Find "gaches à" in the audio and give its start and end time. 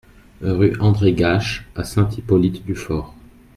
1.13-1.83